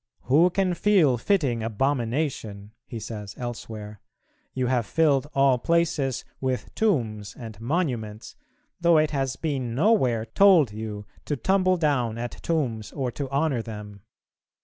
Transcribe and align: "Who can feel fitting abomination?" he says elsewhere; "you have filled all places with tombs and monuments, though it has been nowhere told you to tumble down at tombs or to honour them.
"Who 0.21 0.49
can 0.49 0.73
feel 0.73 1.19
fitting 1.19 1.61
abomination?" 1.61 2.71
he 2.87 2.99
says 2.99 3.35
elsewhere; 3.37 4.01
"you 4.51 4.65
have 4.65 4.87
filled 4.87 5.27
all 5.35 5.59
places 5.59 6.25
with 6.39 6.73
tombs 6.73 7.35
and 7.37 7.61
monuments, 7.61 8.35
though 8.79 8.97
it 8.97 9.11
has 9.11 9.35
been 9.35 9.75
nowhere 9.75 10.25
told 10.25 10.71
you 10.71 11.05
to 11.25 11.35
tumble 11.35 11.77
down 11.77 12.17
at 12.17 12.31
tombs 12.41 12.91
or 12.91 13.11
to 13.11 13.29
honour 13.29 13.61
them. 13.61 14.01